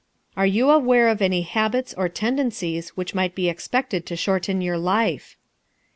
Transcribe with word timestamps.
Are 0.35 0.47
you 0.47 0.71
aware 0.71 1.09
of 1.09 1.21
any 1.21 1.43
habits 1.43 1.93
or 1.93 2.09
tendencies 2.09 2.89
which 2.97 3.13
might 3.13 3.35
be 3.35 3.47
expected 3.49 4.07
to 4.07 4.15
shorten 4.15 4.59
your 4.59 4.79
life? 4.79 5.37